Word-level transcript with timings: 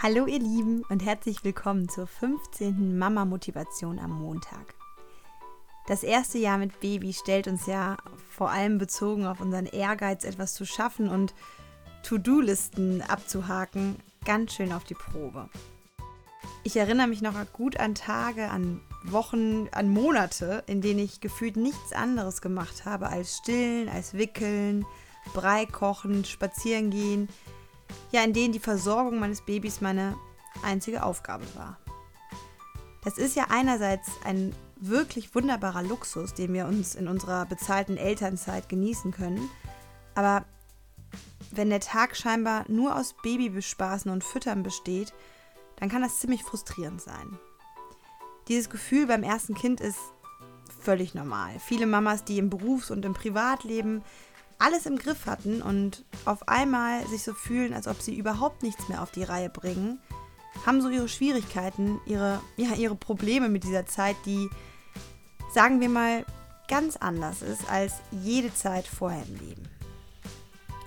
Hallo 0.00 0.26
ihr 0.26 0.38
Lieben 0.38 0.84
und 0.90 1.04
herzlich 1.04 1.42
willkommen 1.42 1.88
zur 1.88 2.06
15. 2.06 2.96
Mama 2.96 3.24
Motivation 3.24 3.98
am 3.98 4.12
Montag. 4.12 4.76
Das 5.88 6.04
erste 6.04 6.38
Jahr 6.38 6.56
mit 6.56 6.78
Baby 6.78 7.12
stellt 7.12 7.48
uns 7.48 7.66
ja 7.66 7.96
vor 8.30 8.48
allem 8.52 8.78
bezogen 8.78 9.26
auf 9.26 9.40
unseren 9.40 9.66
Ehrgeiz 9.66 10.22
etwas 10.22 10.54
zu 10.54 10.64
schaffen 10.64 11.08
und 11.08 11.34
To-Do-Listen 12.04 13.02
abzuhaken 13.02 13.96
ganz 14.24 14.52
schön 14.54 14.72
auf 14.72 14.84
die 14.84 14.94
Probe. 14.94 15.48
Ich 16.62 16.76
erinnere 16.76 17.08
mich 17.08 17.20
noch 17.20 17.34
gut 17.52 17.80
an 17.80 17.96
Tage, 17.96 18.50
an 18.50 18.80
Wochen, 19.02 19.66
an 19.72 19.88
Monate, 19.88 20.62
in 20.68 20.80
denen 20.80 21.00
ich 21.00 21.20
gefühlt 21.20 21.56
nichts 21.56 21.92
anderes 21.92 22.40
gemacht 22.40 22.84
habe 22.84 23.08
als 23.08 23.38
stillen, 23.38 23.88
als 23.88 24.14
wickeln, 24.14 24.86
Brei 25.34 25.66
kochen, 25.66 26.24
spazieren 26.24 26.90
gehen, 26.90 27.28
ja, 28.12 28.22
in 28.22 28.32
denen 28.32 28.52
die 28.52 28.58
Versorgung 28.58 29.18
meines 29.18 29.42
Babys 29.42 29.80
meine 29.80 30.16
einzige 30.62 31.02
Aufgabe 31.02 31.44
war. 31.54 31.78
Das 33.04 33.18
ist 33.18 33.36
ja 33.36 33.46
einerseits 33.48 34.08
ein 34.24 34.54
wirklich 34.76 35.34
wunderbarer 35.34 35.82
Luxus, 35.82 36.34
den 36.34 36.52
wir 36.52 36.66
uns 36.66 36.94
in 36.94 37.08
unserer 37.08 37.46
bezahlten 37.46 37.96
Elternzeit 37.96 38.68
genießen 38.68 39.12
können, 39.12 39.48
aber 40.14 40.44
wenn 41.50 41.70
der 41.70 41.80
Tag 41.80 42.16
scheinbar 42.16 42.64
nur 42.68 42.96
aus 42.96 43.14
Babybespaßen 43.22 44.10
und 44.10 44.24
Füttern 44.24 44.62
besteht, 44.62 45.14
dann 45.76 45.88
kann 45.88 46.02
das 46.02 46.18
ziemlich 46.18 46.42
frustrierend 46.42 47.00
sein. 47.00 47.38
Dieses 48.48 48.68
Gefühl 48.70 49.06
beim 49.06 49.22
ersten 49.22 49.54
Kind 49.54 49.80
ist 49.80 49.98
völlig 50.80 51.14
normal. 51.14 51.58
Viele 51.60 51.86
Mamas, 51.86 52.24
die 52.24 52.38
im 52.38 52.50
Berufs- 52.50 52.90
und 52.90 53.04
im 53.04 53.14
Privatleben 53.14 54.02
alles 54.58 54.86
im 54.86 54.98
Griff 54.98 55.26
hatten 55.26 55.62
und 55.62 56.04
auf 56.24 56.48
einmal 56.48 57.06
sich 57.06 57.22
so 57.22 57.32
fühlen, 57.32 57.74
als 57.74 57.86
ob 57.86 58.00
sie 58.02 58.16
überhaupt 58.16 58.62
nichts 58.62 58.88
mehr 58.88 59.02
auf 59.02 59.10
die 59.10 59.22
Reihe 59.22 59.48
bringen, 59.48 60.00
haben 60.66 60.82
so 60.82 60.88
ihre 60.88 61.08
Schwierigkeiten, 61.08 62.00
ihre, 62.06 62.40
ja, 62.56 62.74
ihre 62.74 62.96
Probleme 62.96 63.48
mit 63.48 63.64
dieser 63.64 63.86
Zeit, 63.86 64.16
die, 64.26 64.48
sagen 65.52 65.80
wir 65.80 65.88
mal, 65.88 66.24
ganz 66.66 66.96
anders 66.96 67.42
ist 67.42 67.70
als 67.70 67.94
jede 68.10 68.52
Zeit 68.52 68.86
vorher 68.86 69.24
im 69.26 69.38
Leben. 69.38 69.62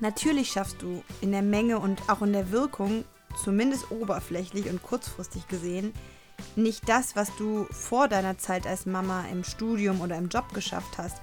Natürlich 0.00 0.50
schaffst 0.50 0.82
du 0.82 1.02
in 1.20 1.32
der 1.32 1.42
Menge 1.42 1.78
und 1.78 2.08
auch 2.08 2.22
in 2.22 2.32
der 2.32 2.50
Wirkung, 2.50 3.04
zumindest 3.42 3.90
oberflächlich 3.90 4.68
und 4.68 4.82
kurzfristig 4.82 5.48
gesehen, 5.48 5.92
nicht 6.54 6.88
das, 6.88 7.16
was 7.16 7.34
du 7.36 7.66
vor 7.70 8.08
deiner 8.08 8.38
Zeit 8.38 8.66
als 8.66 8.86
Mama 8.86 9.24
im 9.32 9.42
Studium 9.42 10.00
oder 10.00 10.16
im 10.16 10.28
Job 10.28 10.52
geschafft 10.52 10.98
hast, 10.98 11.20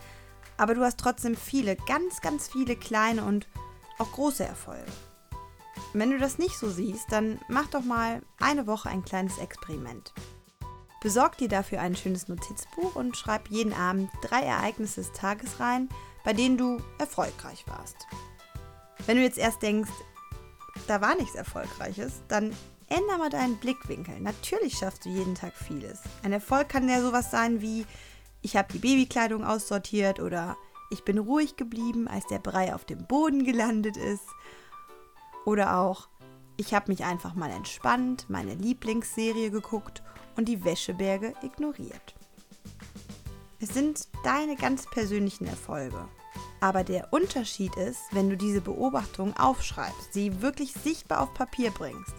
aber 0.64 0.75
du 0.75 0.81
hast 0.81 0.97
trotzdem 0.97 1.36
viele, 1.36 1.75
ganz, 1.75 2.22
ganz 2.22 2.47
viele 2.47 2.78
kleine 2.78 3.25
und 3.25 3.50
auch 3.97 4.09
große 4.14 4.45
Erfolge. 4.45 4.89
Wenn 5.92 6.09
du 6.09 6.17
das 6.17 6.38
nicht 6.38 6.58
so 6.58 6.69
siehst, 6.69 7.11
dann 7.11 7.38
mach 7.50 7.67
doch 7.67 7.83
mal 7.83 8.22
eine 8.39 8.66
Woche 8.66 8.88
ein 8.88 9.03
kleines 9.03 9.39
Experiment. 9.39 10.14
Besorg 11.02 11.38
dir 11.38 11.50
dafür 11.50 11.81
ein 11.81 11.97
schönes 11.97 12.30
Notizbuch 12.30 12.95
und 12.95 13.17
schreib 13.17 13.50
jeden 13.50 13.73
Abend 13.73 14.09
drei 14.22 14.39
Ereignisse 14.39 15.02
des 15.02 15.11
Tages 15.11 15.59
rein, 15.59 15.89
bei 16.23 16.31
denen 16.31 16.58
du 16.58 16.81
erfolgreich 16.97 17.66
warst. 17.67 18.08
Wenn 19.06 19.17
du 19.17 19.23
jetzt 19.23 19.38
erst 19.38 19.61
denkst, 19.61 19.91
da 20.88 21.02
war 21.02 21.16
nichts 21.16 21.36
Erfolgreiches, 21.36 22.22
dann 22.30 22.56
ändere 22.88 23.17
mal 23.17 23.30
deinen 23.30 23.58
Blickwinkel. 23.58 24.17
Natürlich 24.22 24.78
schaffst 24.78 25.03
du 25.03 25.09
jeden 25.09 25.36
Tag 25.36 25.53
vieles. 25.58 26.00
Ein 26.23 26.31
Erfolg 26.31 26.69
kann 26.69 26.88
ja 26.88 27.02
sowas 27.02 27.31
sein 27.31 27.59
wie, 27.59 27.86
ich 28.44 28.56
habe 28.56 28.72
die 28.72 28.80
Babykleidung 28.80 29.44
aussortiert 29.44 30.20
oder 30.20 30.56
ich 30.92 31.04
bin 31.04 31.18
ruhig 31.18 31.56
geblieben, 31.56 32.08
als 32.08 32.28
der 32.28 32.40
Brei 32.40 32.76
auf 32.76 32.86
dem 32.86 33.08
Boden 33.08 33.46
gelandet 33.46 33.98
ist. 33.98 34.28
Oder 35.46 35.78
auch, 35.78 36.08
ich 36.58 36.74
habe 36.74 36.92
mich 36.92 37.04
einfach 37.04 37.34
mal 37.34 37.50
entspannt, 37.50 38.30
meine 38.30 38.54
Lieblingsserie 38.54 39.50
geguckt 39.50 40.04
und 40.36 40.48
die 40.48 40.64
Wäscheberge 40.64 41.34
ignoriert. 41.42 42.16
Es 43.60 43.70
sind 43.70 44.08
deine 44.24 44.56
ganz 44.56 44.86
persönlichen 44.92 45.48
Erfolge. 45.48 46.06
Aber 46.59 46.84
der 46.84 47.12
Unterschied 47.12 47.76
ist, 47.78 48.02
wenn 48.12 48.30
du 48.30 48.38
diese 48.38 48.62
Beobachtung 48.62 49.36
aufschreibst, 49.38 50.14
sie 50.14 50.42
wirklich 50.42 50.74
sichtbar 50.74 51.22
auf 51.22 51.34
Papier 51.34 51.72
bringst. 51.72 52.14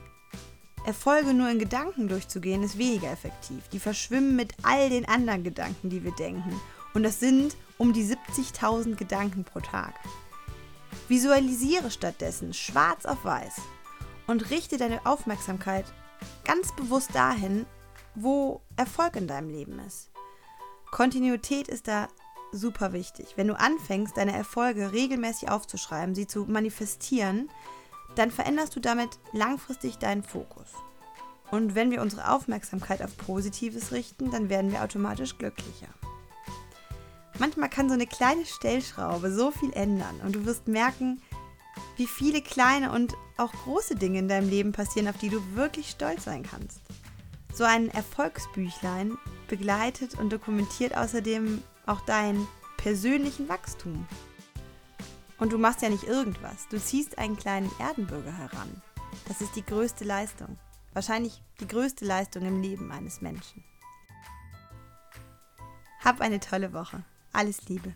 Erfolge 0.85 1.33
nur 1.33 1.49
in 1.49 1.59
Gedanken 1.59 2.09
durchzugehen, 2.09 2.63
ist 2.63 2.79
weniger 2.79 3.11
effektiv. 3.11 3.69
Die 3.73 3.79
verschwimmen 3.79 4.37
mit 4.37 4.53
all 4.63 4.91
den 4.91 5.09
anderen 5.09 5.43
Gedanken, 5.43 5.91
die 5.91 6.05
wir 6.05 6.13
denken. 6.13 6.61
Und 6.93 7.03
das 7.03 7.21
sind 7.21 7.57
um 7.79 7.93
die 7.93 8.05
70.000 8.05 8.95
Gedanken 8.97 9.45
pro 9.45 9.61
Tag. 9.61 9.95
Visualisiere 11.09 11.91
stattdessen 11.91 12.55
schwarz 12.55 13.05
auf 13.05 13.25
weiß 13.25 13.55
und 14.27 14.51
richte 14.51 14.77
deine 14.77 15.05
Aufmerksamkeit 15.05 15.85
ganz 16.45 16.75
bewusst 16.77 17.15
dahin, 17.15 17.67
wo 18.15 18.63
Erfolg 18.77 19.17
in 19.17 19.27
deinem 19.27 19.51
Leben 19.51 19.79
ist. 19.81 20.11
Kontinuität 20.91 21.69
ist 21.69 21.89
da 21.89 22.09
super 22.53 22.93
wichtig. 22.93 23.35
Wenn 23.37 23.49
du 23.49 23.59
anfängst, 23.59 24.17
deine 24.17 24.33
Erfolge 24.33 24.93
regelmäßig 24.93 25.51
aufzuschreiben, 25.51 26.15
sie 26.15 26.27
zu 26.27 26.45
manifestieren, 26.45 27.51
dann 28.17 28.31
veränderst 28.31 28.75
du 28.77 28.81
damit 28.81 29.11
langfristig 29.33 29.99
deinen 29.99 30.23
Fokus. 30.23 30.69
Und 31.51 31.75
wenn 31.75 31.91
wir 31.91 32.03
unsere 32.03 32.31
Aufmerksamkeit 32.31 33.03
auf 33.03 33.17
Positives 33.17 33.93
richten, 33.93 34.31
dann 34.31 34.49
werden 34.49 34.73
wir 34.73 34.83
automatisch 34.83 35.39
glücklicher. 35.39 35.89
Manchmal 37.39 37.69
kann 37.69 37.89
so 37.89 37.95
eine 37.95 38.07
kleine 38.07 38.47
Stellschraube 38.47 39.33
so 39.33 39.51
viel 39.51 39.73
ändern 39.73 40.21
und 40.25 40.35
du 40.35 40.47
wirst 40.47 40.69
merken, 40.69 41.21
wie 41.97 42.07
viele 42.07 42.41
kleine 42.43 42.93
und 42.93 43.15
auch 43.37 43.53
große 43.53 43.97
Dinge 43.97 44.21
in 44.21 44.29
deinem 44.29 44.49
Leben 44.49 44.73
passieren, 44.73 45.09
auf 45.09 45.19
die 45.19 45.29
du 45.29 45.41
wirklich 45.55 45.91
stolz 45.91 46.25
sein 46.25 46.45
kannst. 46.45 46.81
So 47.53 47.65
ein 47.65 47.89
Erfolgsbüchlein 47.91 49.17
begleitet 49.49 50.19
und 50.19 50.33
dokumentiert 50.33 50.97
außerdem 50.97 51.63
auch 51.87 52.01
deinen 52.03 52.47
persönlichen 52.77 53.49
Wachstum. 53.49 54.07
Und 55.39 55.53
du 55.53 55.59
machst 55.59 55.83
ja 55.83 55.89
nicht 55.89 56.05
irgendwas. 56.05 56.69
Du 56.69 56.81
ziehst 56.81 57.19
einen 57.19 57.37
kleinen 57.37 57.71
Erdenbürger 57.79 58.37
heran. 58.37 58.83
Das 59.27 59.41
ist 59.41 59.57
die 59.57 59.65
größte 59.65 60.05
Leistung. 60.05 60.59
Wahrscheinlich 60.93 61.43
die 61.61 61.67
größte 61.67 62.05
Leistung 62.05 62.45
im 62.45 62.63
Leben 62.63 62.93
eines 62.93 63.21
Menschen. 63.21 63.65
Hab 66.05 66.21
eine 66.21 66.39
tolle 66.41 66.73
Woche. 66.73 67.03
Alles 67.33 67.69
Liebe. 67.69 67.95